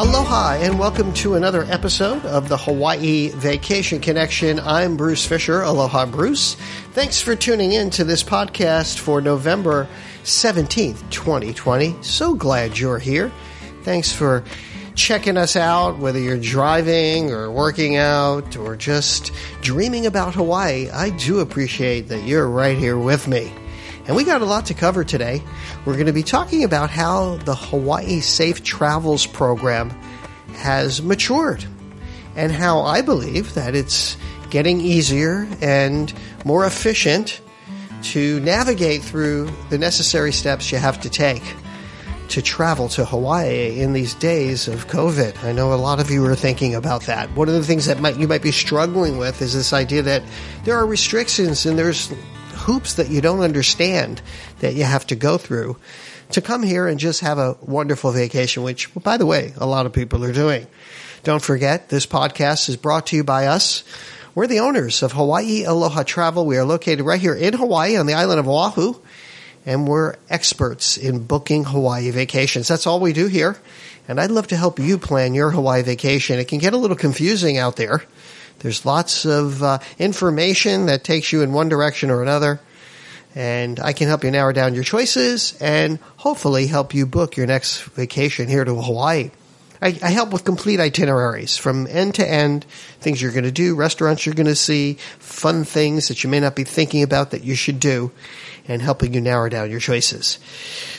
Aloha 0.00 0.54
and 0.54 0.78
welcome 0.78 1.12
to 1.12 1.34
another 1.34 1.64
episode 1.64 2.24
of 2.24 2.48
the 2.48 2.56
Hawaii 2.56 3.28
Vacation 3.34 4.00
Connection. 4.00 4.58
I'm 4.58 4.96
Bruce 4.96 5.26
Fisher. 5.26 5.60
Aloha, 5.60 6.06
Bruce. 6.06 6.54
Thanks 6.92 7.20
for 7.20 7.36
tuning 7.36 7.72
in 7.72 7.90
to 7.90 8.04
this 8.04 8.24
podcast 8.24 8.98
for 8.98 9.20
November 9.20 9.86
17th, 10.22 11.10
2020. 11.10 12.02
So 12.02 12.32
glad 12.32 12.78
you're 12.78 12.98
here. 12.98 13.30
Thanks 13.82 14.10
for 14.10 14.42
checking 14.94 15.36
us 15.36 15.54
out, 15.54 15.98
whether 15.98 16.18
you're 16.18 16.38
driving 16.38 17.30
or 17.30 17.50
working 17.50 17.96
out 17.96 18.56
or 18.56 18.76
just 18.76 19.32
dreaming 19.60 20.06
about 20.06 20.34
Hawaii. 20.34 20.88
I 20.88 21.10
do 21.10 21.40
appreciate 21.40 22.08
that 22.08 22.22
you're 22.26 22.48
right 22.48 22.78
here 22.78 22.96
with 22.96 23.28
me. 23.28 23.52
And 24.10 24.16
we 24.16 24.24
got 24.24 24.42
a 24.42 24.44
lot 24.44 24.66
to 24.66 24.74
cover 24.74 25.04
today. 25.04 25.40
We're 25.84 25.92
going 25.92 26.06
to 26.06 26.12
be 26.12 26.24
talking 26.24 26.64
about 26.64 26.90
how 26.90 27.36
the 27.36 27.54
Hawaii 27.54 28.18
Safe 28.18 28.64
Travels 28.64 29.24
program 29.24 29.90
has 30.56 31.00
matured 31.00 31.64
and 32.34 32.50
how 32.50 32.80
I 32.80 33.02
believe 33.02 33.54
that 33.54 33.76
it's 33.76 34.16
getting 34.50 34.80
easier 34.80 35.46
and 35.60 36.12
more 36.44 36.66
efficient 36.66 37.40
to 38.02 38.40
navigate 38.40 39.02
through 39.02 39.48
the 39.68 39.78
necessary 39.78 40.32
steps 40.32 40.72
you 40.72 40.78
have 40.78 41.00
to 41.02 41.08
take 41.08 41.44
to 42.30 42.42
travel 42.42 42.88
to 42.88 43.04
Hawaii 43.04 43.78
in 43.78 43.92
these 43.92 44.14
days 44.14 44.66
of 44.66 44.88
COVID. 44.88 45.44
I 45.44 45.52
know 45.52 45.72
a 45.72 45.76
lot 45.76 46.00
of 46.00 46.10
you 46.10 46.26
are 46.26 46.34
thinking 46.34 46.74
about 46.74 47.02
that. 47.02 47.30
One 47.36 47.46
of 47.46 47.54
the 47.54 47.62
things 47.62 47.86
that 47.86 48.00
might, 48.00 48.16
you 48.16 48.26
might 48.26 48.42
be 48.42 48.50
struggling 48.50 49.18
with 49.18 49.40
is 49.40 49.54
this 49.54 49.72
idea 49.72 50.02
that 50.02 50.24
there 50.64 50.76
are 50.76 50.84
restrictions 50.84 51.64
and 51.64 51.78
there's 51.78 52.12
hoops 52.60 52.94
that 52.94 53.10
you 53.10 53.20
don't 53.20 53.40
understand 53.40 54.22
that 54.60 54.74
you 54.74 54.84
have 54.84 55.06
to 55.08 55.16
go 55.16 55.38
through 55.38 55.76
to 56.30 56.40
come 56.40 56.62
here 56.62 56.86
and 56.86 57.00
just 57.00 57.20
have 57.20 57.38
a 57.38 57.56
wonderful 57.60 58.12
vacation, 58.12 58.62
which, 58.62 58.92
by 58.94 59.16
the 59.16 59.26
way, 59.26 59.52
a 59.56 59.66
lot 59.66 59.86
of 59.86 59.92
people 59.92 60.24
are 60.24 60.32
doing. 60.32 60.66
Don't 61.22 61.42
forget, 61.42 61.88
this 61.88 62.06
podcast 62.06 62.68
is 62.68 62.76
brought 62.76 63.08
to 63.08 63.16
you 63.16 63.24
by 63.24 63.46
us. 63.46 63.84
We're 64.34 64.46
the 64.46 64.60
owners 64.60 65.02
of 65.02 65.12
Hawaii 65.12 65.64
Aloha 65.64 66.04
Travel. 66.04 66.46
We 66.46 66.56
are 66.56 66.64
located 66.64 67.04
right 67.04 67.20
here 67.20 67.34
in 67.34 67.54
Hawaii 67.54 67.96
on 67.96 68.06
the 68.06 68.14
island 68.14 68.38
of 68.38 68.48
Oahu, 68.48 68.94
and 69.66 69.88
we're 69.88 70.14
experts 70.28 70.96
in 70.96 71.24
booking 71.24 71.64
Hawaii 71.64 72.10
vacations. 72.10 72.68
That's 72.68 72.86
all 72.86 73.00
we 73.00 73.12
do 73.12 73.26
here. 73.26 73.58
And 74.08 74.20
I'd 74.20 74.30
love 74.30 74.48
to 74.48 74.56
help 74.56 74.78
you 74.78 74.98
plan 74.98 75.34
your 75.34 75.50
Hawaii 75.50 75.82
vacation. 75.82 76.38
It 76.38 76.48
can 76.48 76.58
get 76.58 76.72
a 76.72 76.78
little 76.78 76.96
confusing 76.96 77.58
out 77.58 77.76
there. 77.76 78.02
There's 78.60 78.86
lots 78.86 79.24
of 79.24 79.62
uh, 79.62 79.78
information 79.98 80.86
that 80.86 81.04
takes 81.04 81.32
you 81.32 81.42
in 81.42 81.52
one 81.52 81.68
direction 81.68 82.10
or 82.10 82.22
another. 82.22 82.60
And 83.34 83.78
I 83.78 83.92
can 83.92 84.08
help 84.08 84.24
you 84.24 84.30
narrow 84.30 84.52
down 84.52 84.74
your 84.74 84.84
choices 84.84 85.56
and 85.60 85.98
hopefully 86.16 86.66
help 86.66 86.94
you 86.94 87.06
book 87.06 87.36
your 87.36 87.46
next 87.46 87.82
vacation 87.82 88.48
here 88.48 88.64
to 88.64 88.74
Hawaii. 88.74 89.30
I, 89.80 89.98
I 90.02 90.10
help 90.10 90.32
with 90.32 90.44
complete 90.44 90.78
itineraries 90.78 91.56
from 91.56 91.86
end 91.86 92.16
to 92.16 92.28
end, 92.28 92.64
things 93.00 93.22
you're 93.22 93.32
going 93.32 93.44
to 93.44 93.52
do, 93.52 93.74
restaurants 93.74 94.26
you're 94.26 94.34
going 94.34 94.46
to 94.46 94.56
see, 94.56 94.94
fun 95.18 95.64
things 95.64 96.08
that 96.08 96.22
you 96.22 96.28
may 96.28 96.40
not 96.40 96.54
be 96.54 96.64
thinking 96.64 97.02
about 97.02 97.30
that 97.30 97.44
you 97.44 97.54
should 97.54 97.80
do, 97.80 98.10
and 98.68 98.82
helping 98.82 99.14
you 99.14 99.22
narrow 99.22 99.48
down 99.48 99.70
your 99.70 99.80
choices. 99.80 100.38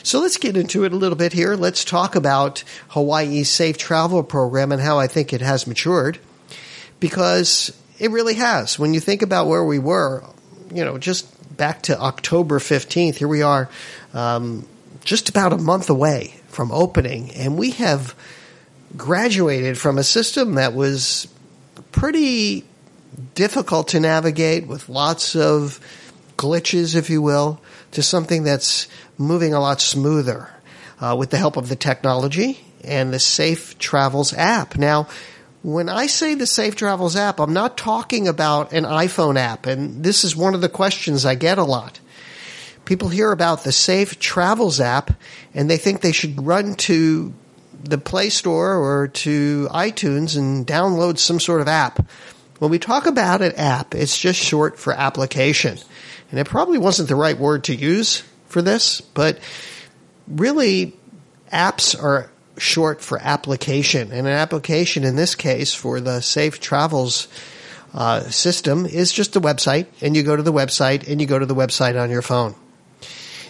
So 0.02 0.20
let's 0.20 0.38
get 0.38 0.58
into 0.58 0.84
it 0.84 0.94
a 0.94 0.98
little 0.98 1.18
bit 1.18 1.34
here. 1.34 1.56
Let's 1.56 1.86
talk 1.86 2.16
about 2.16 2.64
Hawaii's 2.90 3.50
Safe 3.50 3.78
Travel 3.78 4.24
Program 4.24 4.72
and 4.72 4.82
how 4.82 4.98
I 4.98 5.06
think 5.06 5.32
it 5.32 5.42
has 5.42 5.68
matured 5.68 6.18
because 7.02 7.78
it 8.00 8.12
really 8.12 8.36
has. 8.36 8.80
When 8.80 8.94
you 8.94 9.02
think 9.02 9.22
about 9.22 9.48
where 9.48 9.66
we 9.66 9.80
were, 9.80 10.24
you 10.74 10.86
know, 10.86 10.98
just 10.98 11.28
back 11.58 11.82
to 11.84 12.00
October 12.00 12.60
15th, 12.60 13.16
here 13.16 13.28
we 13.28 13.42
are, 13.42 13.70
um, 14.14 14.66
just 15.04 15.28
about 15.28 15.52
a 15.52 15.58
month 15.58 15.90
away 15.90 16.36
from 16.48 16.72
opening, 16.72 17.32
and 17.32 17.58
we 17.58 17.72
have 17.72 18.16
graduated 18.96 19.78
from 19.78 19.98
a 19.98 20.04
system 20.04 20.56
that 20.56 20.74
was 20.74 21.28
pretty 21.92 22.66
difficult 23.36 23.90
to 23.90 24.00
navigate 24.00 24.68
with 24.68 24.90
lots 24.90 25.36
of 25.36 25.80
glitches, 26.38 26.96
if 26.96 27.10
you 27.10 27.22
will, 27.22 27.62
to 27.92 28.02
something 28.02 28.44
that's 28.44 28.88
moving 29.18 29.54
a 29.54 29.60
lot 29.60 29.82
smoother 29.82 30.50
uh, 31.00 31.16
with 31.18 31.30
the 31.30 31.38
help 31.38 31.58
of 31.58 31.70
the 31.70 31.76
technology 31.76 32.60
and 32.84 33.14
the 33.14 33.20
Safe 33.20 33.78
Travels 33.78 34.34
app. 34.34 34.78
Now, 34.78 35.08
when 35.64 35.90
I 35.90 36.08
say 36.08 36.34
the 36.34 36.48
Safe 36.48 36.76
Travels 36.76 37.16
app, 37.16 37.40
I'm 37.40 37.54
not 37.54 37.78
talking 37.78 38.28
about 38.28 38.74
an 38.74 38.84
iPhone 38.84 39.38
app, 39.38 39.68
and 39.68 40.04
this 40.04 40.24
is 40.24 40.36
one 40.36 40.56
of 40.56 40.62
the 40.62 40.70
questions 40.70 41.26
I 41.26 41.36
get 41.36 41.58
a 41.58 41.64
lot. 41.64 42.00
People 42.86 43.10
hear 43.10 43.32
about 43.32 43.64
the 43.64 43.72
Safe 43.72 44.20
Travels 44.20 44.80
app 44.80 45.12
and 45.54 45.70
they 45.70 45.78
think 45.78 46.02
they 46.02 46.12
should 46.12 46.46
run 46.46 46.74
to 46.76 47.34
the 47.84 47.98
Play 47.98 48.30
Store 48.30 48.76
or 48.76 49.08
to 49.08 49.68
iTunes 49.72 50.36
and 50.36 50.66
download 50.66 51.18
some 51.18 51.40
sort 51.40 51.62
of 51.62 51.68
app. 51.68 52.06
When 52.60 52.72
we 52.72 52.80
talk 52.80 53.06
about 53.06 53.42
an 53.42 53.54
app, 53.54 53.96
it's 53.96 54.18
just 54.18 54.40
short 54.40 54.80
for 54.80 54.94
application. 54.94 55.78
And 56.32 56.40
it 56.40 56.48
probably 56.48 56.80
wasn't 56.80 57.10
the 57.10 57.16
right 57.16 57.38
word 57.38 57.66
to 57.66 57.76
use 57.76 58.24
for 58.48 58.62
this, 58.62 59.02
but 59.02 59.40
really 60.28 60.96
apps 61.52 62.02
are 62.02 62.32
short 62.62 63.02
for 63.02 63.20
application. 63.20 64.12
And 64.12 64.28
an 64.28 64.34
application 64.34 65.04
in 65.04 65.16
this 65.16 65.36
case 65.36 65.74
for 65.74 66.00
the 66.00 66.22
Safe 66.22 66.60
Travels 66.60 67.28
uh, 67.94 68.22
system 68.22 68.86
is 68.86 69.12
just 69.12 69.36
a 69.36 69.42
website, 69.42 69.88
and 70.02 70.16
you 70.16 70.24
go 70.24 70.36
to 70.36 70.44
the 70.44 70.54
website 70.54 71.10
and 71.10 71.20
you 71.20 71.28
go 71.28 71.40
to 71.40 71.46
the 71.46 71.56
website 71.56 72.02
on 72.02 72.10
your 72.10 72.22
phone. 72.22 72.56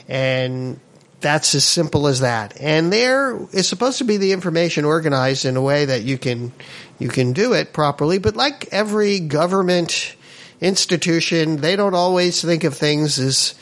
And 0.07 0.79
that's 1.19 1.53
as 1.53 1.63
simple 1.63 2.07
as 2.07 2.21
that. 2.21 2.59
And 2.59 2.91
there 2.91 3.37
is 3.51 3.67
supposed 3.67 3.99
to 3.99 4.03
be 4.03 4.17
the 4.17 4.31
information 4.31 4.85
organized 4.85 5.45
in 5.45 5.55
a 5.55 5.61
way 5.61 5.85
that 5.85 6.01
you 6.03 6.17
can 6.17 6.51
you 6.97 7.09
can 7.09 7.33
do 7.33 7.53
it 7.53 7.73
properly. 7.73 8.17
But 8.17 8.35
like 8.35 8.69
every 8.71 9.19
government 9.19 10.15
institution, 10.59 11.57
they 11.57 11.75
don't 11.75 11.93
always 11.93 12.41
think 12.41 12.63
of 12.63 12.75
things 12.75 13.19
as 13.19 13.55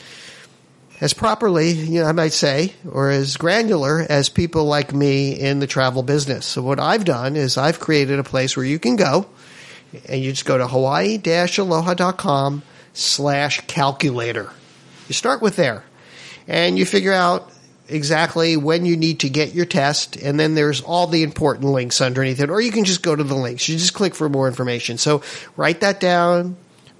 as 1.00 1.14
properly, 1.14 1.70
you 1.70 2.00
know, 2.00 2.06
I 2.06 2.12
might 2.12 2.32
say, 2.32 2.74
or 2.90 3.10
as 3.10 3.36
granular 3.36 4.04
as 4.08 4.28
people 4.28 4.64
like 4.64 4.92
me 4.92 5.32
in 5.32 5.58
the 5.60 5.66
travel 5.66 6.02
business. 6.02 6.46
So 6.46 6.62
what 6.62 6.78
I've 6.78 7.04
done 7.04 7.36
is 7.36 7.56
I've 7.56 7.80
created 7.80 8.18
a 8.18 8.24
place 8.24 8.56
where 8.56 8.66
you 8.66 8.78
can 8.78 8.96
go 8.96 9.26
and 10.08 10.22
you 10.22 10.30
just 10.30 10.44
go 10.44 10.58
to 10.58 10.66
hawaii-aloha.com 10.66 12.62
slash 12.92 13.60
calculator. 13.66 14.50
You 15.08 15.14
start 15.14 15.40
with 15.40 15.56
there 15.56 15.84
and 16.46 16.78
you 16.78 16.84
figure 16.84 17.12
out 17.12 17.50
exactly 17.88 18.56
when 18.56 18.84
you 18.84 18.96
need 18.96 19.20
to 19.20 19.28
get 19.28 19.52
your 19.52 19.66
test, 19.66 20.14
and 20.14 20.38
then 20.38 20.54
there's 20.54 20.80
all 20.80 21.08
the 21.08 21.24
important 21.24 21.64
links 21.64 22.00
underneath 22.00 22.38
it, 22.38 22.48
or 22.48 22.60
you 22.60 22.70
can 22.70 22.84
just 22.84 23.02
go 23.02 23.16
to 23.16 23.24
the 23.24 23.34
links. 23.34 23.68
You 23.68 23.76
just 23.76 23.94
click 23.94 24.14
for 24.14 24.28
more 24.28 24.46
information. 24.46 24.96
So 24.96 25.22
write 25.56 25.80
that 25.80 25.98
down, 25.98 26.56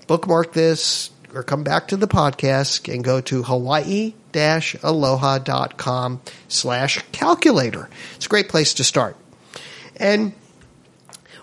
bookmark 0.09 0.53
this, 0.53 1.11
or 1.35 1.43
come 1.43 1.63
back 1.63 1.89
to 1.89 1.97
the 1.97 2.09
podcast 2.09 2.93
and 2.93 3.05
go 3.05 3.21
to 3.21 3.43
hawaii-aloha.com 3.43 6.21
slash 6.49 7.05
calculator. 7.13 7.89
It's 8.17 8.27
a 8.27 8.29
great 8.29 8.49
place 8.49 8.75
to 8.75 8.85
start. 8.85 9.17
And 9.97 10.33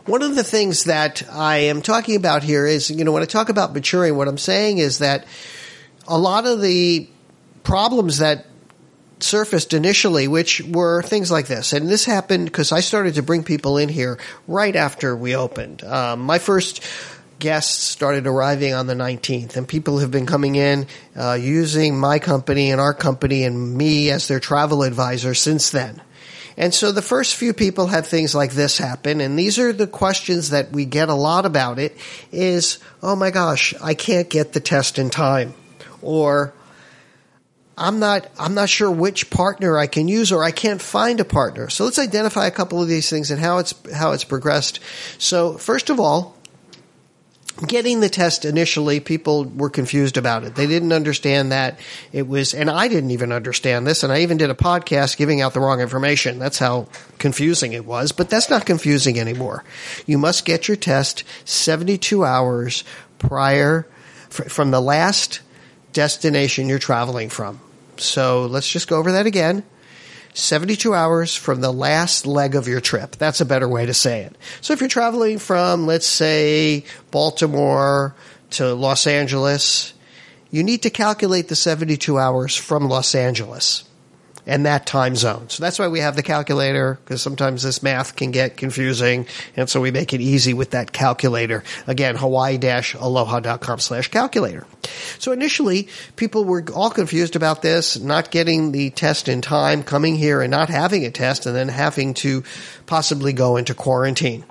one 0.05 0.21
of 0.21 0.35
the 0.35 0.43
things 0.43 0.85
that 0.85 1.23
I 1.31 1.57
am 1.57 1.81
talking 1.81 2.15
about 2.15 2.43
here 2.43 2.65
is, 2.65 2.89
you 2.89 3.03
know, 3.03 3.11
when 3.11 3.23
I 3.23 3.25
talk 3.25 3.49
about 3.49 3.73
maturing, 3.73 4.15
what 4.15 4.27
I'm 4.27 4.37
saying 4.37 4.77
is 4.77 4.99
that 4.99 5.25
a 6.07 6.17
lot 6.17 6.45
of 6.45 6.61
the 6.61 7.09
problems 7.63 8.19
that 8.19 8.45
surfaced 9.19 9.73
initially, 9.73 10.27
which 10.27 10.61
were 10.61 11.01
things 11.01 11.31
like 11.31 11.47
this. 11.47 11.73
And 11.73 11.89
this 11.89 12.05
happened 12.05 12.45
because 12.45 12.71
I 12.71 12.79
started 12.79 13.15
to 13.15 13.23
bring 13.23 13.43
people 13.43 13.77
in 13.77 13.89
here 13.89 14.17
right 14.47 14.75
after 14.75 15.15
we 15.15 15.35
opened. 15.35 15.83
Um, 15.83 16.21
my 16.21 16.39
first 16.39 16.83
guests 17.39 17.83
started 17.83 18.27
arriving 18.27 18.73
on 18.73 18.87
the 18.87 18.93
19th, 18.93 19.55
and 19.55 19.67
people 19.67 19.99
have 19.99 20.11
been 20.11 20.25
coming 20.25 20.55
in 20.55 20.87
uh, 21.15 21.33
using 21.33 21.99
my 21.99 22.19
company 22.19 22.71
and 22.71 22.81
our 22.81 22.94
company 22.94 23.44
and 23.44 23.75
me 23.75 24.09
as 24.09 24.27
their 24.27 24.39
travel 24.39 24.83
advisor 24.83 25.33
since 25.33 25.69
then. 25.69 26.01
And 26.57 26.73
so 26.73 26.91
the 26.91 27.03
first 27.03 27.35
few 27.35 27.53
people 27.53 27.88
had 27.88 28.06
things 28.06 28.33
like 28.33 28.51
this 28.51 28.79
happen, 28.79 29.21
and 29.21 29.38
these 29.38 29.59
are 29.59 29.71
the 29.71 29.85
questions 29.85 30.50
that 30.50 30.71
we 30.71 30.85
get 30.85 31.09
a 31.09 31.13
lot 31.13 31.45
about 31.45 31.77
it 31.77 31.95
is, 32.31 32.79
oh 33.03 33.15
my 33.15 33.29
gosh, 33.29 33.75
I 33.81 33.94
can't 33.94 34.29
get 34.29 34.53
the 34.53 34.59
test 34.59 34.97
in 34.97 35.12
time. 35.12 35.53
Or 36.01 36.53
I'm 37.77 38.00
not 38.00 38.27
I'm 38.39 38.56
not 38.56 38.69
sure 38.69 38.89
which 38.89 39.29
partner 39.29 39.77
I 39.77 39.85
can 39.85 40.07
use 40.07 40.31
or 40.31 40.44
I 40.44 40.50
can't 40.50 40.81
find 40.81 41.19
a 41.19 41.25
partner. 41.25 41.69
So 41.69 41.85
let's 41.85 42.00
identify 42.00 42.47
a 42.47 42.51
couple 42.51 42.81
of 42.81 42.88
these 42.88 43.07
things 43.09 43.29
and 43.29 43.39
how 43.39 43.59
it's 43.59 43.75
how 43.94 44.13
it's 44.13 44.23
progressed. 44.23 44.79
So 45.19 45.53
first 45.53 45.91
of 45.91 46.00
all, 46.00 46.35
getting 47.65 48.00
the 48.00 48.09
test 48.09 48.45
initially 48.45 49.00
people 49.00 49.45
were 49.45 49.69
confused 49.69 50.18
about 50.18 50.44
it. 50.44 50.56
They 50.56 50.68
didn't 50.68 50.94
understand 50.94 51.51
that 51.51 51.80
it 52.12 52.27
was 52.27 52.54
and 52.54 52.69
I 52.69 52.88
didn't 52.88 53.12
even 53.12 53.31
understand 53.31 53.88
this 53.88 54.04
and 54.04 54.13
I 54.13 54.21
even 54.21 54.38
did 54.38 54.50
a 54.50 54.56
podcast 54.56 55.18
giving 55.18 55.42
out 55.42 55.54
the 55.54 55.59
wrong 55.59 55.81
information. 55.81 56.39
That's 56.39 56.59
how 56.59 56.88
confusing 57.18 57.74
it 57.74 57.86
was, 57.86 58.12
but 58.12 58.30
that's 58.30 58.50
not 58.50 58.65
confusing 58.65 59.19
anymore. 59.19 59.63
You 60.06 60.18
must 60.18 60.45
get 60.45 60.68
your 60.68 60.77
test 60.77 61.24
72 61.45 62.24
hours 62.24 62.83
prior 63.18 63.88
from 64.30 64.71
the 64.71 64.81
last 64.81 65.42
destination 65.94 66.68
you're 66.68 66.80
traveling 66.80 67.30
from. 67.30 67.60
So 67.98 68.45
let's 68.45 68.69
just 68.69 68.88
go 68.88 68.98
over 68.98 69.13
that 69.13 69.25
again. 69.25 69.63
72 70.38 70.94
hours 70.94 71.34
from 71.34 71.62
the 71.62 71.74
last 71.74 72.28
leg 72.28 72.56
of 72.56 72.68
your 72.68 72.80
trip. 72.80 73.16
That's 73.16 73.42
a 73.42 73.45
better 73.45 73.68
way 73.68 73.86
to 73.88 73.94
say 73.94 74.22
it. 74.22 74.38
So 74.62 74.74
if 74.74 74.80
you're 74.80 74.89
traveling 74.89 75.39
from, 75.39 75.88
let's 75.88 76.06
say, 76.06 76.86
Baltimore 77.12 78.16
to 78.51 78.74
Los 78.74 79.07
Angeles, 79.07 79.94
you 80.51 80.63
need 80.63 80.84
to 80.84 80.89
calculate 80.89 81.48
the 81.48 81.56
72 81.56 82.18
hours 82.18 82.56
from 82.56 82.88
Los 82.88 83.16
Angeles 83.16 83.84
and 84.47 84.65
that 84.65 84.85
time 84.85 85.15
zone. 85.15 85.49
So 85.49 85.61
that's 85.61 85.77
why 85.77 85.89
we 85.89 85.99
have 85.99 86.15
the 86.15 86.23
calculator 86.23 86.97
because 87.03 87.21
sometimes 87.21 87.61
this 87.63 87.83
math 87.83 88.15
can 88.15 88.31
get 88.31 88.57
confusing. 88.57 89.27
And 89.55 89.69
so 89.69 89.81
we 89.81 89.91
make 89.91 90.13
it 90.13 90.21
easy 90.21 90.53
with 90.53 90.71
that 90.71 90.94
calculator. 90.94 91.63
Again, 91.85 92.15
hawaii-aloha.com 92.15 93.79
slash 93.79 94.07
calculator. 94.07 94.65
So 95.19 95.33
initially 95.33 95.89
people 96.15 96.45
were 96.45 96.63
all 96.73 96.89
confused 96.89 97.35
about 97.35 97.61
this, 97.61 97.99
not 97.99 98.31
getting 98.31 98.71
the 98.71 98.89
test 98.89 99.27
in 99.27 99.41
time, 99.41 99.83
coming 99.83 100.15
here 100.15 100.41
and 100.41 100.50
not 100.50 100.69
having 100.69 101.05
a 101.05 101.11
test 101.11 101.45
and 101.45 101.55
then 101.55 101.67
having 101.67 102.13
to 102.15 102.43
possibly 102.85 103.33
go 103.33 103.57
into 103.57 103.73
quarantine. 103.73 104.45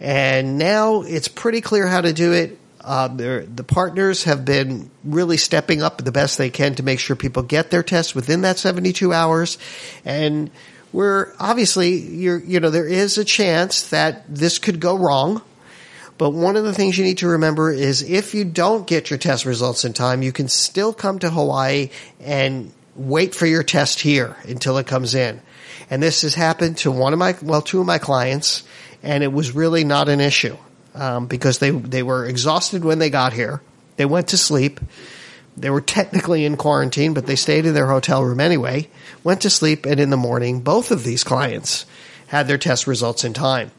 And 0.00 0.58
now 0.58 1.02
it's 1.02 1.28
pretty 1.28 1.60
clear 1.60 1.86
how 1.86 2.00
to 2.00 2.12
do 2.12 2.32
it. 2.32 2.58
Uh, 2.84 3.08
the 3.08 3.64
partners 3.66 4.24
have 4.24 4.44
been 4.44 4.90
really 5.04 5.38
stepping 5.38 5.80
up 5.80 5.96
the 5.96 6.12
best 6.12 6.36
they 6.36 6.50
can 6.50 6.74
to 6.74 6.82
make 6.82 7.00
sure 7.00 7.16
people 7.16 7.42
get 7.42 7.70
their 7.70 7.82
tests 7.82 8.14
within 8.14 8.42
that 8.42 8.58
72 8.58 9.10
hours. 9.10 9.56
And 10.04 10.50
we're 10.92 11.32
obviously, 11.40 11.94
you 11.94 12.60
know, 12.60 12.68
there 12.68 12.86
is 12.86 13.16
a 13.16 13.24
chance 13.24 13.88
that 13.88 14.24
this 14.28 14.58
could 14.58 14.80
go 14.80 14.98
wrong. 14.98 15.40
But 16.18 16.30
one 16.30 16.56
of 16.56 16.64
the 16.64 16.74
things 16.74 16.98
you 16.98 17.04
need 17.04 17.18
to 17.18 17.28
remember 17.28 17.72
is 17.72 18.02
if 18.02 18.34
you 18.34 18.44
don't 18.44 18.86
get 18.86 19.08
your 19.08 19.18
test 19.18 19.46
results 19.46 19.86
in 19.86 19.94
time, 19.94 20.22
you 20.22 20.30
can 20.30 20.48
still 20.48 20.92
come 20.92 21.18
to 21.20 21.30
Hawaii 21.30 21.88
and 22.20 22.70
wait 22.94 23.34
for 23.34 23.46
your 23.46 23.62
test 23.62 23.98
here 24.00 24.36
until 24.44 24.76
it 24.76 24.86
comes 24.86 25.14
in. 25.14 25.40
And 25.88 26.02
this 26.02 26.20
has 26.20 26.34
happened 26.34 26.76
to 26.78 26.90
one 26.90 27.14
of 27.14 27.18
my, 27.18 27.34
well, 27.42 27.62
two 27.62 27.80
of 27.80 27.86
my 27.86 27.98
clients, 27.98 28.62
and 29.02 29.24
it 29.24 29.32
was 29.32 29.52
really 29.54 29.84
not 29.84 30.10
an 30.10 30.20
issue 30.20 30.56
um, 30.94 31.26
because 31.26 31.58
they 31.58 31.70
they 31.70 32.02
were 32.02 32.26
exhausted 32.26 32.84
when 32.84 32.98
they 32.98 33.10
got 33.10 33.32
here. 33.32 33.60
They 33.96 34.04
went 34.04 34.28
to 34.28 34.36
sleep. 34.36 34.80
They 35.56 35.70
were 35.70 35.80
technically 35.80 36.44
in 36.44 36.56
quarantine, 36.56 37.14
but 37.14 37.26
they 37.26 37.36
stayed 37.36 37.64
in 37.64 37.74
their 37.74 37.86
hotel 37.86 38.24
room 38.24 38.40
anyway. 38.40 38.88
Went 39.22 39.42
to 39.42 39.50
sleep, 39.50 39.86
and 39.86 40.00
in 40.00 40.10
the 40.10 40.16
morning, 40.16 40.60
both 40.60 40.90
of 40.90 41.04
these 41.04 41.22
clients 41.22 41.86
had 42.28 42.48
their 42.48 42.58
test 42.58 42.86
results 42.86 43.24
in 43.24 43.32
time. 43.34 43.70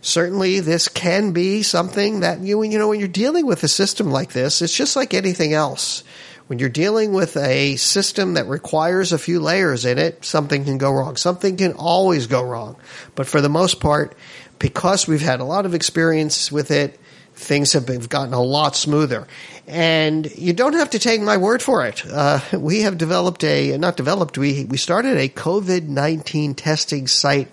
Certainly, 0.00 0.60
this 0.60 0.88
can 0.88 1.32
be 1.32 1.62
something 1.62 2.20
that 2.20 2.40
you 2.40 2.62
you 2.62 2.78
know 2.78 2.88
when 2.88 3.00
you're 3.00 3.08
dealing 3.08 3.46
with 3.46 3.62
a 3.62 3.68
system 3.68 4.10
like 4.10 4.32
this, 4.32 4.62
it's 4.62 4.76
just 4.76 4.96
like 4.96 5.12
anything 5.12 5.52
else. 5.52 6.02
When 6.46 6.60
you're 6.60 6.68
dealing 6.68 7.12
with 7.12 7.36
a 7.36 7.74
system 7.74 8.34
that 8.34 8.46
requires 8.46 9.12
a 9.12 9.18
few 9.18 9.40
layers 9.40 9.84
in 9.84 9.98
it, 9.98 10.24
something 10.24 10.64
can 10.64 10.78
go 10.78 10.92
wrong. 10.92 11.16
Something 11.16 11.56
can 11.56 11.72
always 11.72 12.28
go 12.28 12.40
wrong. 12.40 12.76
But 13.16 13.26
for 13.26 13.40
the 13.40 13.48
most 13.48 13.80
part, 13.80 14.16
because 14.58 15.06
we've 15.06 15.22
had 15.22 15.40
a 15.40 15.44
lot 15.44 15.66
of 15.66 15.74
experience 15.74 16.50
with 16.50 16.70
it, 16.70 16.98
things 17.34 17.74
have 17.74 17.86
been, 17.86 18.00
gotten 18.00 18.32
a 18.32 18.42
lot 18.42 18.74
smoother. 18.74 19.26
And 19.66 20.26
you 20.36 20.52
don't 20.52 20.72
have 20.72 20.90
to 20.90 20.98
take 20.98 21.20
my 21.20 21.36
word 21.36 21.62
for 21.62 21.86
it. 21.86 22.04
Uh, 22.06 22.40
we 22.52 22.82
have 22.82 22.98
developed 22.98 23.44
a, 23.44 23.76
not 23.76 23.96
developed, 23.96 24.38
we, 24.38 24.64
we 24.64 24.76
started 24.76 25.18
a 25.18 25.28
COVID 25.28 25.88
19 25.88 26.54
testing 26.54 27.06
site 27.06 27.48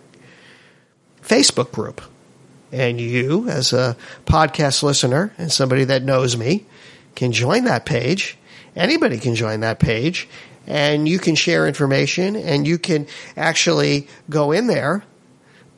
Facebook 1.22 1.72
group. 1.72 2.02
And 2.72 3.00
you, 3.00 3.48
as 3.50 3.72
a 3.72 3.96
podcast 4.26 4.82
listener 4.82 5.34
and 5.38 5.52
somebody 5.52 5.84
that 5.86 6.04
knows 6.04 6.36
me, 6.36 6.66
can 7.16 7.32
join 7.32 7.66
that 7.66 7.86
page. 7.86 8.38
Anybody 8.76 9.20
can 9.20 9.36
join 9.36 9.60
that 9.60 9.80
page. 9.80 10.28
And 10.66 11.08
you 11.08 11.20
can 11.20 11.36
share 11.36 11.68
information 11.68 12.36
and 12.36 12.66
you 12.66 12.80
can 12.80 13.06
actually 13.36 14.08
go 14.30 14.52
in 14.54 14.68
there 14.68 15.04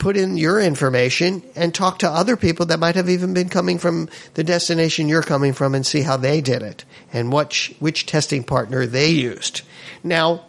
put 0.05 0.17
in 0.17 0.37
your 0.37 0.61
information 0.61 1.41
and 1.55 1.73
talk 1.73 1.97
to 1.97 2.07
other 2.07 2.37
people 2.37 2.67
that 2.67 2.79
might 2.79 2.93
have 2.93 3.09
even 3.09 3.33
been 3.33 3.49
coming 3.49 3.79
from 3.79 4.07
the 4.35 4.43
destination 4.43 5.09
you're 5.09 5.23
coming 5.23 5.51
from 5.51 5.73
and 5.73 5.83
see 5.83 6.01
how 6.03 6.15
they 6.15 6.41
did 6.41 6.61
it 6.61 6.85
and 7.11 7.31
what 7.31 7.71
which 7.79 8.05
testing 8.05 8.43
partner 8.43 8.85
they 8.85 9.09
used. 9.09 9.63
Now, 10.03 10.45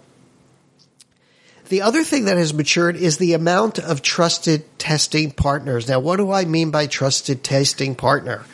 the 1.71 1.81
other 1.81 2.05
thing 2.05 2.27
that 2.27 2.37
has 2.37 2.53
matured 2.53 2.97
is 2.97 3.17
the 3.17 3.33
amount 3.33 3.79
of 3.79 4.03
trusted 4.03 4.79
testing 4.79 5.31
partners. 5.31 5.89
Now, 5.89 6.01
what 6.01 6.19
do 6.19 6.31
I 6.31 6.45
mean 6.45 6.71
by 6.71 6.87
trusted 6.87 7.43
testing 7.43 7.95
partner? 7.95 8.45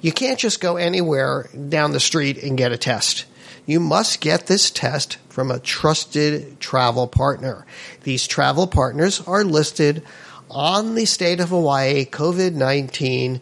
You 0.00 0.10
can't 0.10 0.38
just 0.38 0.62
go 0.62 0.78
anywhere 0.78 1.50
down 1.68 1.92
the 1.92 2.00
street 2.00 2.42
and 2.42 2.56
get 2.56 2.72
a 2.72 2.78
test. 2.78 3.26
You 3.66 3.78
must 3.78 4.22
get 4.22 4.46
this 4.46 4.70
test 4.70 5.18
from 5.28 5.50
a 5.50 5.58
trusted 5.58 6.60
travel 6.60 7.08
partner. 7.08 7.66
These 8.04 8.26
travel 8.26 8.66
partners 8.66 9.20
are 9.26 9.44
listed 9.44 10.02
on 10.50 10.94
the 10.94 11.04
state 11.04 11.40
of 11.40 11.50
Hawaii 11.50 12.04
COVID 12.04 12.54
19 12.54 13.40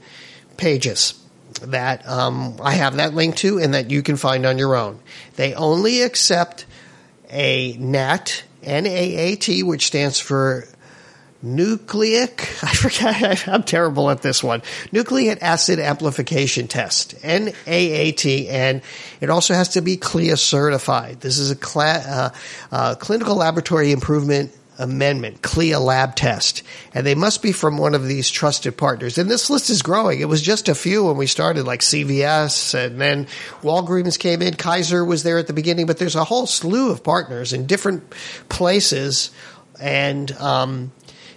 pages 0.56 1.20
that 1.60 2.06
um, 2.08 2.56
I 2.62 2.74
have 2.74 2.96
that 2.96 3.14
link 3.14 3.36
to 3.36 3.58
and 3.58 3.74
that 3.74 3.90
you 3.90 4.02
can 4.02 4.16
find 4.16 4.46
on 4.46 4.58
your 4.58 4.74
own. 4.74 4.98
They 5.36 5.54
only 5.54 6.02
accept 6.02 6.66
a 7.30 7.76
NAAT, 7.76 8.44
N-A-A-T, 8.62 9.62
which 9.62 9.86
stands 9.86 10.20
for 10.20 10.66
nucleic, 11.42 12.40
I 12.62 12.74
forget, 12.74 13.46
I'm 13.48 13.62
terrible 13.62 14.10
at 14.10 14.22
this 14.22 14.42
one, 14.42 14.62
nucleic 14.92 15.42
acid 15.42 15.78
amplification 15.78 16.68
test, 16.68 17.14
N-A-A-T, 17.22 18.48
and 18.48 18.82
it 19.20 19.30
also 19.30 19.54
has 19.54 19.70
to 19.70 19.80
be 19.80 19.96
CLIA 19.96 20.36
certified. 20.36 21.20
This 21.20 21.38
is 21.38 21.50
a 21.50 21.56
cl- 21.56 22.02
uh, 22.06 22.30
uh, 22.72 22.94
clinical 22.96 23.36
laboratory 23.36 23.92
improvement 23.92 24.52
amendment, 24.78 25.42
CLIA 25.42 25.78
lab 25.78 26.16
test, 26.16 26.62
and 26.92 27.06
they 27.06 27.14
must 27.14 27.42
be 27.42 27.52
from 27.52 27.78
one 27.78 27.94
of 27.94 28.06
these 28.06 28.28
trusted 28.28 28.76
partners. 28.76 29.18
And 29.18 29.30
this 29.30 29.50
list 29.50 29.70
is 29.70 29.82
growing. 29.82 30.20
It 30.20 30.28
was 30.28 30.42
just 30.42 30.68
a 30.68 30.74
few 30.74 31.06
when 31.06 31.16
we 31.16 31.26
started, 31.26 31.64
like 31.64 31.80
CVS, 31.80 32.74
and 32.74 33.00
then 33.00 33.26
Walgreens 33.62 34.18
came 34.18 34.42
in. 34.42 34.54
Kaiser 34.54 35.04
was 35.04 35.22
there 35.22 35.38
at 35.38 35.46
the 35.46 35.52
beginning, 35.52 35.86
but 35.86 35.98
there's 35.98 36.16
a 36.16 36.24
whole 36.24 36.46
slew 36.46 36.90
of 36.90 37.04
partners 37.04 37.52
in 37.52 37.66
different 37.66 38.10
places, 38.48 39.30
and 39.80 40.32
um, 40.32 40.92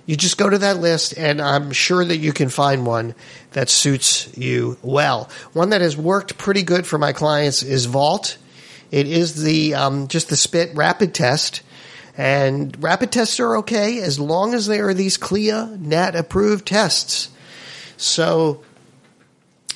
you 0.05 0.15
just 0.15 0.37
go 0.37 0.49
to 0.49 0.57
that 0.59 0.77
list, 0.77 1.17
and 1.17 1.41
I'm 1.41 1.71
sure 1.71 2.03
that 2.03 2.17
you 2.17 2.33
can 2.33 2.49
find 2.49 2.85
one 2.85 3.13
that 3.51 3.69
suits 3.69 4.35
you 4.37 4.77
well. 4.81 5.29
One 5.53 5.69
that 5.69 5.81
has 5.81 5.97
worked 5.97 6.37
pretty 6.37 6.63
good 6.63 6.87
for 6.87 6.97
my 6.97 7.13
clients 7.13 7.61
is 7.61 7.85
Vault. 7.85 8.37
It 8.89 9.07
is 9.07 9.43
the 9.43 9.75
um, 9.75 10.07
just 10.07 10.29
the 10.29 10.37
spit 10.37 10.73
rapid 10.75 11.13
test 11.13 11.61
and 12.18 12.81
rapid 12.83 13.12
tests 13.12 13.40
are 13.40 13.57
okay 13.57 14.02
as 14.02 14.19
long 14.19 14.54
as 14.54 14.66
they 14.66 14.80
are 14.80 14.94
these 14.94 15.18
CLIA 15.18 15.78
NAAT 15.80 16.16
approved 16.16 16.66
tests. 16.66 17.30
So 17.95 18.64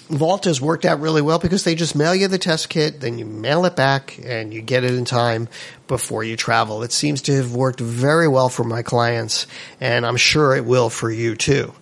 Vault 0.10 0.44
has 0.46 0.60
worked 0.60 0.84
out 0.84 1.00
really 1.00 1.22
well 1.22 1.40
because 1.40 1.64
they 1.64 1.76
just 1.76 1.96
mail 1.96 2.14
you 2.14 2.28
the 2.28 2.38
test 2.38 2.68
kit, 2.68 3.00
then 3.00 3.18
you 3.18 3.26
mail 3.26 3.66
it 3.66 3.78
back, 3.78 4.20
and 4.26 4.54
you 4.54 4.62
get 4.62 4.84
it 4.84 4.94
in 4.96 5.06
time 5.06 5.48
before 5.88 6.24
you 6.24 6.36
travel. 6.36 6.84
It 6.84 6.92
seems 6.92 7.22
to 7.24 7.36
have 7.36 7.56
worked 7.56 7.80
very 7.80 8.28
well 8.28 8.50
for 8.50 8.64
my 8.66 8.82
clients, 8.82 9.48
and 9.80 10.06
I'm 10.06 10.18
sure 10.18 10.56
it 10.56 10.66
will 10.66 10.90
for 10.90 11.10
you 11.10 11.36
too. 11.36 11.74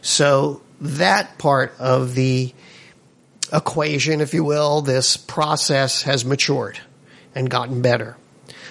So 0.00 0.62
that 0.80 1.38
part 1.38 1.74
of 1.80 2.14
the 2.14 2.54
equation, 3.52 4.20
if 4.20 4.32
you 4.32 4.44
will, 4.44 4.82
this 4.82 5.16
process 5.16 6.02
has 6.02 6.24
matured 6.24 6.78
and 7.34 7.50
gotten 7.50 7.82
better. 7.82 8.16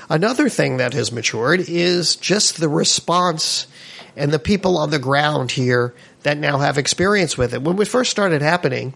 Another 0.09 0.49
thing 0.49 0.77
that 0.77 0.93
has 0.93 1.11
matured 1.11 1.61
is 1.61 2.15
just 2.15 2.59
the 2.59 2.69
response 2.69 3.67
and 4.15 4.31
the 4.31 4.39
people 4.39 4.77
on 4.77 4.89
the 4.89 4.99
ground 4.99 5.51
here 5.51 5.93
that 6.23 6.37
now 6.37 6.57
have 6.57 6.77
experience 6.77 7.37
with 7.37 7.53
it. 7.53 7.61
When 7.61 7.77
we 7.77 7.85
first 7.85 8.11
started 8.11 8.41
happening, 8.41 8.93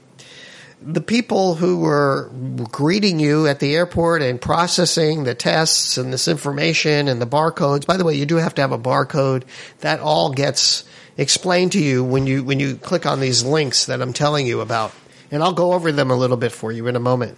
the 0.82 1.02
people 1.02 1.56
who 1.56 1.80
were 1.80 2.30
greeting 2.72 3.20
you 3.20 3.48
at 3.48 3.60
the 3.60 3.76
airport 3.76 4.22
and 4.22 4.40
processing 4.40 5.24
the 5.24 5.34
tests 5.34 5.98
and 5.98 6.12
this 6.12 6.28
information 6.28 7.08
and 7.08 7.22
the 7.22 7.26
barcodes. 7.26 7.86
By 7.86 7.98
the 7.98 8.04
way, 8.04 8.16
you 8.16 8.26
do 8.26 8.36
have 8.36 8.54
to 8.56 8.62
have 8.62 8.72
a 8.72 8.78
barcode. 8.78 9.44
That 9.80 10.00
all 10.00 10.32
gets 10.32 10.84
explained 11.18 11.72
to 11.72 11.80
you 11.82 12.04
when 12.04 12.28
you 12.28 12.44
when 12.44 12.60
you 12.60 12.76
click 12.76 13.06
on 13.06 13.20
these 13.20 13.44
links 13.44 13.86
that 13.86 14.02
I'm 14.02 14.14
telling 14.14 14.46
you 14.46 14.62
about. 14.62 14.94
And 15.32 15.42
I'll 15.42 15.54
go 15.54 15.74
over 15.74 15.92
them 15.92 16.12
a 16.12 16.16
little 16.16 16.38
bit 16.38 16.52
for 16.52 16.72
you 16.72 16.88
in 16.88 16.96
a 16.96 17.00
moment. 17.00 17.38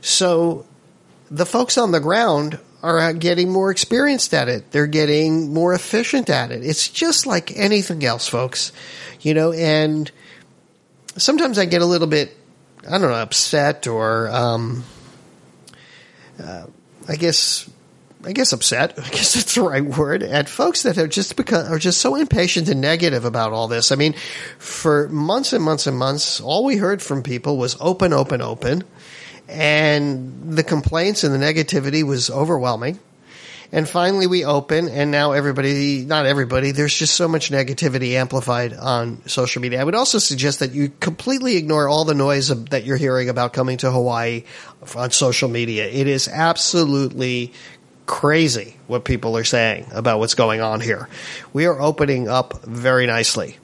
So 0.00 0.66
the 1.30 1.46
folks 1.46 1.78
on 1.78 1.92
the 1.92 2.00
ground 2.00 2.58
are 2.82 3.12
getting 3.12 3.50
more 3.50 3.70
experienced 3.70 4.32
at 4.34 4.48
it. 4.48 4.70
They're 4.70 4.86
getting 4.86 5.52
more 5.52 5.74
efficient 5.74 6.30
at 6.30 6.52
it. 6.52 6.64
It's 6.64 6.88
just 6.88 7.26
like 7.26 7.56
anything 7.56 8.04
else, 8.04 8.28
folks. 8.28 8.72
You 9.20 9.34
know, 9.34 9.52
and 9.52 10.10
sometimes 11.16 11.58
I 11.58 11.64
get 11.64 11.82
a 11.82 11.86
little 11.86 12.06
bit, 12.06 12.36
I 12.86 12.92
don't 12.92 13.02
know, 13.02 13.14
upset 13.14 13.86
or, 13.88 14.28
um, 14.28 14.84
uh, 16.42 16.66
I 17.08 17.16
guess, 17.16 17.68
I 18.24 18.32
guess 18.32 18.52
upset. 18.52 18.96
I 18.98 19.08
guess 19.08 19.34
that's 19.34 19.56
the 19.56 19.62
right 19.62 19.84
word 19.84 20.22
at 20.22 20.48
folks 20.48 20.84
that 20.84 20.94
have 20.96 21.08
just 21.08 21.36
become 21.36 21.72
are 21.72 21.80
just 21.80 22.00
so 22.00 22.14
impatient 22.14 22.68
and 22.68 22.80
negative 22.80 23.24
about 23.24 23.52
all 23.52 23.66
this. 23.66 23.90
I 23.90 23.96
mean, 23.96 24.14
for 24.58 25.08
months 25.08 25.52
and 25.52 25.64
months 25.64 25.88
and 25.88 25.98
months, 25.98 26.40
all 26.40 26.64
we 26.64 26.76
heard 26.76 27.02
from 27.02 27.24
people 27.24 27.56
was 27.56 27.76
open, 27.80 28.12
open, 28.12 28.40
open 28.40 28.84
and 29.48 30.52
the 30.56 30.62
complaints 30.62 31.24
and 31.24 31.34
the 31.34 31.38
negativity 31.38 32.02
was 32.02 32.30
overwhelming. 32.30 32.98
And 33.70 33.86
finally, 33.86 34.26
we 34.26 34.46
open, 34.46 34.88
and 34.88 35.10
now 35.10 35.32
everybody, 35.32 36.02
not 36.02 36.24
everybody, 36.24 36.70
there's 36.70 36.94
just 36.94 37.14
so 37.14 37.28
much 37.28 37.50
negativity 37.50 38.12
amplified 38.12 38.72
on 38.72 39.28
social 39.28 39.60
media. 39.60 39.78
I 39.78 39.84
would 39.84 39.94
also 39.94 40.18
suggest 40.18 40.60
that 40.60 40.72
you 40.72 40.90
completely 41.00 41.56
ignore 41.56 41.86
all 41.86 42.06
the 42.06 42.14
noise 42.14 42.48
that 42.48 42.84
you're 42.84 42.96
hearing 42.96 43.28
about 43.28 43.52
coming 43.52 43.76
to 43.78 43.90
Hawaii 43.90 44.44
on 44.96 45.10
social 45.10 45.50
media. 45.50 45.86
It 45.86 46.06
is 46.06 46.28
absolutely 46.28 47.52
crazy 48.06 48.74
what 48.86 49.04
people 49.04 49.36
are 49.36 49.44
saying 49.44 49.86
about 49.92 50.18
what's 50.18 50.34
going 50.34 50.62
on 50.62 50.80
here. 50.80 51.06
We 51.52 51.66
are 51.66 51.78
opening 51.78 52.26
up 52.26 52.62
very 52.62 53.06
nicely. 53.06 53.58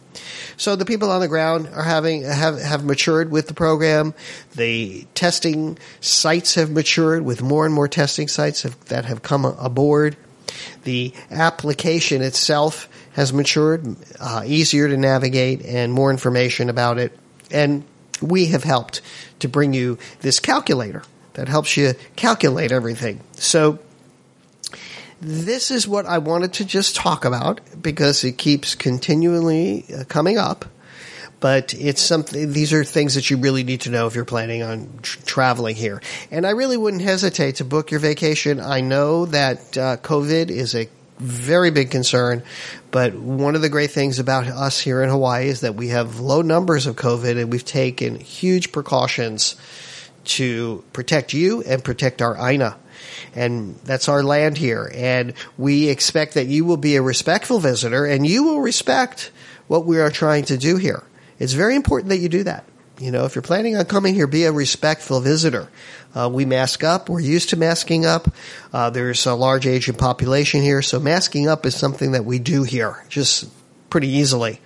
So 0.56 0.76
the 0.76 0.84
people 0.84 1.10
on 1.10 1.20
the 1.20 1.28
ground 1.28 1.68
are 1.72 1.82
having 1.82 2.22
have 2.22 2.60
have 2.60 2.84
matured 2.84 3.30
with 3.30 3.48
the 3.48 3.54
program. 3.54 4.14
The 4.54 5.06
testing 5.14 5.78
sites 6.00 6.54
have 6.54 6.70
matured 6.70 7.24
with 7.24 7.42
more 7.42 7.64
and 7.64 7.74
more 7.74 7.88
testing 7.88 8.28
sites 8.28 8.62
have, 8.62 8.82
that 8.86 9.04
have 9.04 9.22
come 9.22 9.44
aboard. 9.44 10.16
The 10.84 11.12
application 11.30 12.22
itself 12.22 12.88
has 13.12 13.32
matured, 13.32 13.96
uh, 14.20 14.42
easier 14.44 14.88
to 14.88 14.96
navigate, 14.96 15.64
and 15.64 15.92
more 15.92 16.10
information 16.10 16.68
about 16.68 16.98
it. 16.98 17.16
And 17.50 17.84
we 18.20 18.46
have 18.46 18.64
helped 18.64 19.00
to 19.40 19.48
bring 19.48 19.72
you 19.72 19.98
this 20.20 20.40
calculator 20.40 21.02
that 21.34 21.48
helps 21.48 21.76
you 21.76 21.94
calculate 22.16 22.72
everything. 22.72 23.20
So 23.32 23.78
this 25.20 25.70
is 25.70 25.88
what 25.88 26.06
I 26.06 26.18
wanted 26.18 26.54
to 26.54 26.64
just 26.64 26.96
talk 26.96 27.24
about 27.24 27.60
because 27.80 28.24
it 28.24 28.38
keeps 28.38 28.74
continually 28.74 29.84
uh, 29.94 30.04
coming 30.04 30.38
up. 30.38 30.64
But 31.40 31.74
it's 31.74 32.00
something, 32.00 32.52
these 32.52 32.72
are 32.72 32.84
things 32.84 33.16
that 33.16 33.28
you 33.28 33.36
really 33.36 33.64
need 33.64 33.82
to 33.82 33.90
know 33.90 34.06
if 34.06 34.14
you're 34.14 34.24
planning 34.24 34.62
on 34.62 34.88
tr- 35.02 35.20
traveling 35.26 35.76
here. 35.76 36.00
And 36.30 36.46
I 36.46 36.50
really 36.50 36.78
wouldn't 36.78 37.02
hesitate 37.02 37.56
to 37.56 37.64
book 37.64 37.90
your 37.90 38.00
vacation. 38.00 38.60
I 38.60 38.80
know 38.80 39.26
that 39.26 39.76
uh, 39.76 39.96
COVID 39.98 40.48
is 40.48 40.74
a 40.74 40.88
very 41.18 41.70
big 41.70 41.90
concern. 41.90 42.42
But 42.90 43.14
one 43.14 43.54
of 43.54 43.62
the 43.62 43.68
great 43.68 43.90
things 43.90 44.18
about 44.18 44.46
us 44.46 44.80
here 44.80 45.02
in 45.02 45.10
Hawaii 45.10 45.48
is 45.48 45.60
that 45.60 45.74
we 45.74 45.88
have 45.88 46.20
low 46.20 46.42
numbers 46.42 46.86
of 46.86 46.96
COVID 46.96 47.40
and 47.40 47.52
we've 47.52 47.64
taken 47.64 48.18
huge 48.18 48.72
precautions 48.72 49.56
to 50.24 50.82
protect 50.92 51.34
you 51.34 51.62
and 51.62 51.84
protect 51.84 52.22
our 52.22 52.36
Aina 52.36 52.76
and 53.34 53.76
that's 53.84 54.08
our 54.08 54.22
land 54.22 54.56
here. 54.56 54.90
And 54.94 55.34
we 55.58 55.88
expect 55.88 56.34
that 56.34 56.46
you 56.46 56.64
will 56.64 56.76
be 56.76 56.96
a 56.96 57.02
respectful 57.02 57.58
visitor 57.58 58.04
and 58.04 58.26
you 58.26 58.44
will 58.44 58.60
respect 58.60 59.30
what 59.66 59.84
we 59.84 60.00
are 60.00 60.10
trying 60.10 60.44
to 60.46 60.56
do 60.56 60.76
here. 60.76 61.02
It's 61.38 61.52
very 61.52 61.76
important 61.76 62.10
that 62.10 62.18
you 62.18 62.28
do 62.28 62.44
that. 62.44 62.64
You 62.98 63.10
know, 63.10 63.24
if 63.24 63.34
you're 63.34 63.42
planning 63.42 63.76
on 63.76 63.86
coming 63.86 64.14
here, 64.14 64.28
be 64.28 64.44
a 64.44 64.52
respectful 64.52 65.20
visitor. 65.20 65.68
Uh, 66.14 66.30
we 66.32 66.44
mask 66.44 66.84
up. 66.84 67.08
We're 67.08 67.20
used 67.20 67.48
to 67.50 67.56
masking 67.56 68.06
up. 68.06 68.32
Uh, 68.72 68.90
there's 68.90 69.26
a 69.26 69.34
large 69.34 69.66
Asian 69.66 69.96
population 69.96 70.62
here, 70.62 70.80
so 70.80 71.00
masking 71.00 71.48
up 71.48 71.66
is 71.66 71.74
something 71.74 72.12
that 72.12 72.24
we 72.24 72.38
do 72.38 72.62
here 72.62 73.04
just 73.08 73.50
pretty 73.90 74.08
easily. 74.08 74.60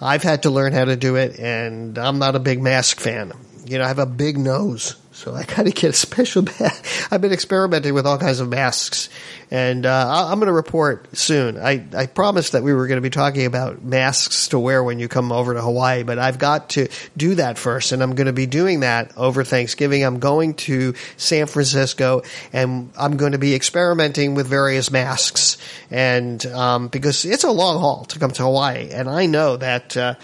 I've 0.00 0.22
had 0.22 0.44
to 0.44 0.50
learn 0.50 0.72
how 0.72 0.86
to 0.86 0.96
do 0.96 1.16
it, 1.16 1.38
and 1.38 1.98
I'm 1.98 2.18
not 2.18 2.34
a 2.34 2.38
big 2.38 2.62
mask 2.62 2.98
fan. 2.98 3.32
You 3.66 3.78
know, 3.78 3.84
I 3.84 3.88
have 3.88 3.98
a 3.98 4.06
big 4.06 4.38
nose. 4.38 4.96
So 5.20 5.34
I 5.34 5.42
got 5.56 5.64
to 5.64 5.70
get 5.70 5.90
a 5.90 5.92
special 5.92 6.40
mask. 6.42 7.12
I've 7.12 7.20
been 7.20 7.32
experimenting 7.32 7.92
with 7.92 8.06
all 8.06 8.16
kinds 8.16 8.40
of 8.40 8.48
masks, 8.48 9.10
and 9.50 9.84
uh, 9.84 10.26
I'm 10.28 10.38
going 10.38 10.46
to 10.46 10.52
report 10.52 11.14
soon. 11.14 11.58
I, 11.58 11.84
I 11.94 12.06
promised 12.06 12.52
that 12.52 12.62
we 12.62 12.72
were 12.72 12.86
going 12.86 12.96
to 12.96 13.02
be 13.02 13.10
talking 13.10 13.44
about 13.44 13.84
masks 13.84 14.48
to 14.48 14.58
wear 14.58 14.82
when 14.82 14.98
you 14.98 15.08
come 15.08 15.30
over 15.30 15.52
to 15.52 15.60
Hawaii, 15.60 16.04
but 16.04 16.18
I've 16.18 16.38
got 16.38 16.70
to 16.70 16.88
do 17.18 17.34
that 17.34 17.58
first, 17.58 17.92
and 17.92 18.02
I'm 18.02 18.14
going 18.14 18.28
to 18.28 18.32
be 18.32 18.46
doing 18.46 18.80
that 18.80 19.14
over 19.18 19.44
Thanksgiving. 19.44 20.04
I'm 20.04 20.20
going 20.20 20.54
to 20.54 20.94
San 21.18 21.46
Francisco, 21.46 22.22
and 22.54 22.90
I'm 22.98 23.18
going 23.18 23.32
to 23.32 23.38
be 23.38 23.54
experimenting 23.54 24.34
with 24.34 24.46
various 24.46 24.90
masks, 24.90 25.58
and 25.90 26.44
um, 26.46 26.88
because 26.88 27.26
it's 27.26 27.44
a 27.44 27.50
long 27.50 27.78
haul 27.78 28.06
to 28.06 28.18
come 28.18 28.30
to 28.30 28.42
Hawaii, 28.44 28.88
and 28.90 29.06
I 29.10 29.26
know 29.26 29.58
that 29.58 29.98
uh, 29.98 30.14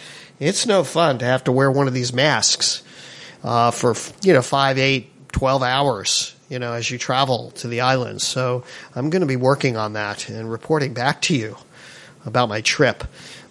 it's 0.41 0.65
no 0.65 0.85
fun 0.85 1.19
to 1.19 1.26
have 1.26 1.45
to 1.45 1.53
wear 1.53 1.71
one 1.71 1.87
of 1.87 1.93
these 1.93 2.15
masks 2.15 2.83
uh, 3.47 3.71
for 3.71 3.95
you 4.23 4.35
know 4.35 4.43
five, 4.43 4.76
eight, 4.76 5.31
twelve 5.33 5.62
hours. 5.62 6.35
You 6.49 6.61
know, 6.61 6.75
as 6.75 6.88
you 6.88 6.97
travel 6.97 7.50
to 7.53 7.67
the 7.67 7.81
islands. 7.81 8.25
So 8.25 8.62
I'm 8.95 9.11
going 9.11 9.23
to 9.23 9.26
be 9.26 9.35
working 9.35 9.76
on 9.76 9.95
that 9.95 10.29
and 10.29 10.49
reporting 10.49 10.95
back 10.95 11.23
to 11.23 11.35
you 11.35 11.57
about 12.25 12.49
my 12.49 12.61
trip 12.61 13.03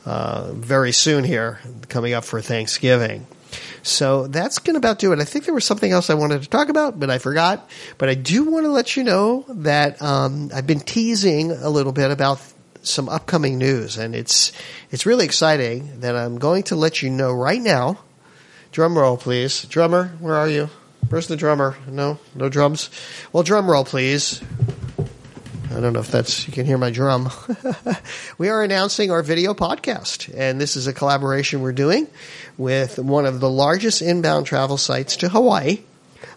uh, 0.06 0.52
very 0.54 0.94
soon 0.94 1.25
here, 1.25 1.60
coming 1.90 2.14
up 2.14 2.24
for 2.24 2.40
Thanksgiving. 2.40 3.28
So 3.84 4.28
that's 4.28 4.60
going 4.60 4.75
to 4.75 4.78
about 4.78 5.00
do 5.00 5.12
it. 5.12 5.20
I 5.20 5.25
think 5.25 5.44
there 5.44 5.54
was 5.54 5.66
something 5.66 5.92
else 5.92 6.10
I 6.10 6.14
wanted 6.14 6.42
to 6.42 6.50
talk 6.50 6.70
about, 6.70 6.98
but 6.98 7.10
I 7.10 7.18
forgot. 7.18 7.70
But 7.98 8.08
I 8.08 8.14
do 8.14 8.46
want 8.46 8.66
to 8.66 8.72
let 8.72 8.96
you 8.96 9.04
know 9.04 9.44
that 9.50 10.02
um, 10.02 10.52
I've 10.56 10.66
been 10.66 10.80
teasing 10.80 11.52
a 11.52 11.70
little 11.70 11.92
bit 11.92 12.12
about 12.12 12.42
some 12.82 13.10
upcoming 13.10 13.58
news, 13.58 13.98
and 13.98 14.16
it's 14.16 14.54
it's 14.90 15.06
really 15.06 15.25
exciting 15.25 16.00
that 16.00 16.16
I'm 16.16 16.38
going 16.40 16.64
to 16.64 16.78
let 16.78 17.02
you 17.02 17.10
know 17.10 17.34
right 17.34 17.62
now 17.62 18.00
Drum 18.75 18.98
roll, 18.98 19.15
please. 19.15 19.63
Drummer, 19.63 20.08
where 20.20 20.36
are 20.36 20.50
you? 20.50 20.70
Where's 21.08 21.27
the 21.27 21.38
drummer? 21.38 21.77
No, 21.88 22.20
no 22.36 22.50
drums. 22.50 22.89
Well, 23.32 23.41
drum 23.41 23.72
roll, 23.72 23.86
please. 23.86 24.41
I 25.72 25.79
don't 25.79 25.94
know 25.94 26.01
if 26.01 26.12
that's 26.12 26.46
you 26.46 26.51
can 26.51 26.65
hear 26.65 26.77
my 26.77 26.89
drum. 26.89 27.32
we 28.38 28.50
are 28.50 28.62
announcing 28.62 29.12
our 29.12 29.24
video 29.24 29.53
podcast, 29.53 30.29
and 30.36 30.60
this 30.60 30.75
is 30.75 30.88
a 30.88 30.94
collaboration 30.94 31.62
we're 31.62 31.72
doing 31.72 32.08
with 32.58 33.00
one 33.00 33.25
of 33.25 33.39
the 33.39 33.50
largest 33.50 34.01
inbound 34.01 34.46
travel 34.46 34.75
sites 34.75 35.15
to 35.15 35.29
Hawaii. 35.29 35.77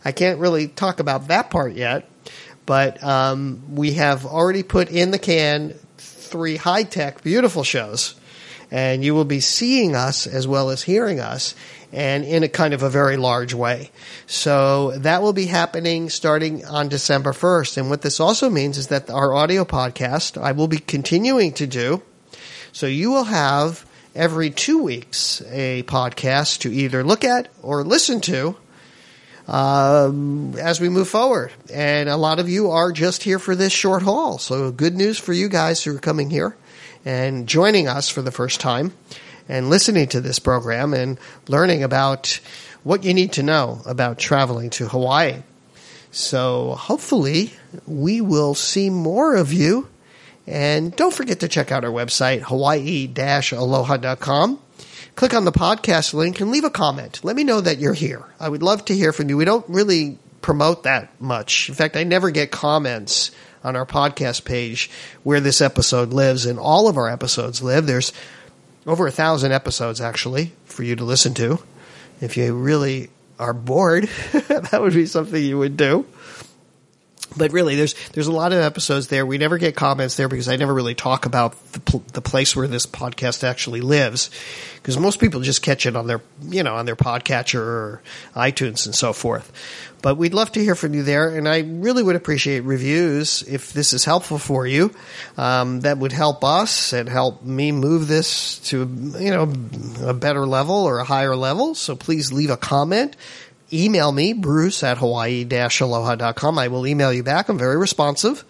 I 0.04 0.12
can't 0.12 0.38
really 0.38 0.68
talk 0.68 1.00
about 1.00 1.26
that 1.26 1.50
part 1.50 1.72
yet, 1.72 2.08
but 2.66 3.02
um, 3.02 3.74
we 3.74 3.94
have 3.94 4.24
already 4.24 4.62
put 4.62 4.90
in 4.90 5.10
the 5.10 5.18
can 5.18 5.70
three 5.96 6.54
high 6.54 6.84
tech, 6.84 7.24
beautiful 7.24 7.64
shows, 7.64 8.14
and 8.70 9.04
you 9.04 9.14
will 9.14 9.24
be 9.24 9.40
seeing 9.40 9.94
us 9.94 10.26
as 10.26 10.46
well 10.46 10.70
as 10.70 10.82
hearing 10.82 11.20
us 11.20 11.54
and 11.92 12.24
in 12.24 12.42
a 12.42 12.48
kind 12.48 12.74
of 12.74 12.82
a 12.82 12.90
very 12.90 13.16
large 13.16 13.54
way. 13.54 13.90
So 14.26 14.92
that 14.98 15.22
will 15.22 15.32
be 15.32 15.46
happening 15.46 16.10
starting 16.10 16.64
on 16.66 16.88
December 16.88 17.32
1st. 17.32 17.78
And 17.78 17.90
what 17.90 18.02
this 18.02 18.20
also 18.20 18.50
means 18.50 18.76
is 18.76 18.88
that 18.88 19.08
our 19.10 19.32
audio 19.32 19.64
podcast 19.64 20.40
I 20.40 20.52
will 20.52 20.68
be 20.68 20.78
continuing 20.78 21.52
to 21.54 21.66
do. 21.66 22.02
So 22.72 22.86
you 22.86 23.10
will 23.10 23.24
have 23.24 23.86
every 24.14 24.50
two 24.50 24.82
weeks 24.82 25.42
a 25.50 25.82
podcast 25.84 26.60
to 26.60 26.72
either 26.72 27.02
look 27.02 27.24
at 27.24 27.48
or 27.62 27.84
listen 27.84 28.20
to 28.22 28.56
um, 29.46 30.54
as 30.58 30.78
we 30.80 30.90
move 30.90 31.08
forward. 31.08 31.52
And 31.72 32.08
a 32.10 32.16
lot 32.16 32.38
of 32.38 32.50
you 32.50 32.70
are 32.70 32.92
just 32.92 33.22
here 33.22 33.38
for 33.38 33.56
this 33.56 33.72
short 33.72 34.02
haul. 34.02 34.36
So 34.36 34.70
good 34.70 34.94
news 34.94 35.18
for 35.18 35.32
you 35.32 35.48
guys 35.48 35.82
who 35.82 35.96
are 35.96 36.00
coming 36.00 36.28
here 36.28 36.54
and 37.04 37.46
joining 37.46 37.86
us 37.88 38.08
for 38.08 38.22
the 38.22 38.32
first 38.32 38.60
time 38.60 38.92
and 39.48 39.70
listening 39.70 40.08
to 40.08 40.20
this 40.20 40.38
program 40.38 40.94
and 40.94 41.18
learning 41.48 41.82
about 41.82 42.40
what 42.84 43.04
you 43.04 43.14
need 43.14 43.32
to 43.32 43.42
know 43.42 43.80
about 43.86 44.18
traveling 44.18 44.70
to 44.70 44.88
Hawaii. 44.88 45.42
So 46.10 46.74
hopefully 46.74 47.52
we 47.86 48.20
will 48.20 48.54
see 48.54 48.90
more 48.90 49.36
of 49.36 49.52
you. 49.52 49.88
And 50.46 50.94
don't 50.96 51.12
forget 51.12 51.40
to 51.40 51.48
check 51.48 51.70
out 51.70 51.84
our 51.84 51.90
website, 51.90 52.40
hawaii-aloha.com. 52.40 54.58
Click 55.14 55.34
on 55.34 55.44
the 55.44 55.52
podcast 55.52 56.14
link 56.14 56.40
and 56.40 56.50
leave 56.50 56.64
a 56.64 56.70
comment. 56.70 57.20
Let 57.22 57.36
me 57.36 57.44
know 57.44 57.60
that 57.60 57.76
you're 57.78 57.92
here. 57.92 58.24
I 58.40 58.48
would 58.48 58.62
love 58.62 58.86
to 58.86 58.94
hear 58.94 59.12
from 59.12 59.28
you. 59.28 59.36
We 59.36 59.44
don't 59.44 59.68
really 59.68 60.16
promote 60.40 60.84
that 60.84 61.20
much. 61.20 61.68
In 61.68 61.74
fact, 61.74 61.94
I 61.96 62.04
never 62.04 62.30
get 62.30 62.50
comments 62.50 63.30
on 63.64 63.76
our 63.76 63.86
podcast 63.86 64.44
page 64.44 64.90
where 65.22 65.40
this 65.40 65.60
episode 65.60 66.12
lives 66.12 66.46
and 66.46 66.58
all 66.58 66.88
of 66.88 66.96
our 66.96 67.08
episodes 67.08 67.62
live. 67.62 67.86
There's 67.86 68.12
over 68.86 69.06
a 69.06 69.12
thousand 69.12 69.52
episodes 69.52 70.00
actually 70.00 70.52
for 70.64 70.82
you 70.82 70.96
to 70.96 71.04
listen 71.04 71.34
to. 71.34 71.58
If 72.20 72.36
you 72.36 72.54
really 72.54 73.10
are 73.38 73.52
bored, 73.52 74.04
that 74.32 74.80
would 74.80 74.94
be 74.94 75.06
something 75.06 75.42
you 75.42 75.58
would 75.58 75.76
do. 75.76 76.06
But 77.38 77.52
really, 77.52 77.76
there's 77.76 77.94
there's 78.08 78.26
a 78.26 78.32
lot 78.32 78.52
of 78.52 78.58
episodes 78.58 79.08
there. 79.08 79.24
We 79.24 79.38
never 79.38 79.58
get 79.58 79.76
comments 79.76 80.16
there 80.16 80.28
because 80.28 80.48
I 80.48 80.56
never 80.56 80.74
really 80.74 80.94
talk 80.94 81.24
about 81.24 81.54
the, 81.72 81.80
pl- 81.80 82.04
the 82.12 82.20
place 82.20 82.54
where 82.56 82.66
this 82.66 82.86
podcast 82.86 83.44
actually 83.44 83.80
lives, 83.80 84.30
because 84.76 84.98
most 84.98 85.20
people 85.20 85.40
just 85.40 85.62
catch 85.62 85.86
it 85.86 85.96
on 85.96 86.06
their 86.06 86.20
you 86.42 86.62
know 86.62 86.74
on 86.74 86.86
their 86.86 86.96
podcatcher 86.96 87.60
or 87.60 88.02
iTunes 88.34 88.86
and 88.86 88.94
so 88.94 89.12
forth. 89.12 89.52
But 90.00 90.16
we'd 90.16 90.34
love 90.34 90.52
to 90.52 90.62
hear 90.62 90.76
from 90.76 90.94
you 90.94 91.02
there, 91.02 91.36
and 91.36 91.48
I 91.48 91.60
really 91.60 92.04
would 92.04 92.14
appreciate 92.14 92.60
reviews 92.60 93.42
if 93.42 93.72
this 93.72 93.92
is 93.92 94.04
helpful 94.04 94.38
for 94.38 94.64
you. 94.66 94.94
Um, 95.36 95.80
that 95.80 95.98
would 95.98 96.12
help 96.12 96.44
us 96.44 96.92
and 96.92 97.08
help 97.08 97.42
me 97.42 97.72
move 97.72 98.06
this 98.06 98.58
to 98.70 98.88
you 99.18 99.30
know 99.30 99.52
a 100.06 100.14
better 100.14 100.46
level 100.46 100.84
or 100.84 100.98
a 100.98 101.04
higher 101.04 101.34
level. 101.34 101.74
So 101.74 101.96
please 101.96 102.32
leave 102.32 102.50
a 102.50 102.56
comment 102.56 103.16
email 103.72 104.12
me, 104.12 104.32
bruce 104.32 104.82
at 104.82 104.98
hawaii-aloha.com. 104.98 106.58
I 106.58 106.68
will 106.68 106.86
email 106.86 107.12
you 107.12 107.22
back. 107.22 107.48
I'm 107.48 107.58
very 107.58 107.76
responsive. 107.76 108.44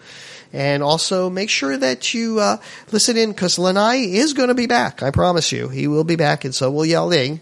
And 0.51 0.81
also 0.81 1.29
make 1.29 1.49
sure 1.49 1.77
that 1.77 2.13
you 2.13 2.39
uh, 2.39 2.57
listen 2.91 3.17
in 3.17 3.31
because 3.31 3.59
Lanai 3.59 3.97
is 3.97 4.33
going 4.33 4.47
to 4.47 4.55
be 4.55 4.65
back. 4.65 5.03
I 5.03 5.11
promise 5.11 5.51
you. 5.51 5.69
He 5.69 5.87
will 5.87 6.03
be 6.03 6.15
back, 6.15 6.43
and 6.43 6.55
so 6.55 6.71
will 6.71 6.85
Yaling 6.85 7.41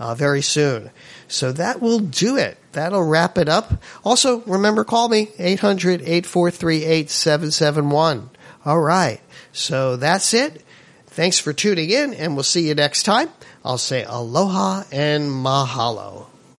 uh, 0.00 0.14
very 0.16 0.42
soon. 0.42 0.90
So 1.28 1.52
that 1.52 1.80
will 1.80 2.00
do 2.00 2.36
it. 2.36 2.58
That'll 2.72 3.04
wrap 3.04 3.38
it 3.38 3.48
up. 3.48 3.72
Also, 4.04 4.40
remember, 4.40 4.82
call 4.82 5.08
me 5.08 5.28
800 5.38 6.00
843 6.00 6.84
8771. 6.84 8.30
All 8.64 8.80
right. 8.80 9.20
So 9.52 9.96
that's 9.96 10.34
it. 10.34 10.64
Thanks 11.06 11.38
for 11.38 11.52
tuning 11.52 11.90
in, 11.90 12.14
and 12.14 12.34
we'll 12.34 12.42
see 12.42 12.66
you 12.66 12.74
next 12.74 13.04
time. 13.04 13.28
I'll 13.64 13.78
say 13.78 14.04
aloha 14.04 14.84
and 14.90 15.30
mahalo. 15.30 16.29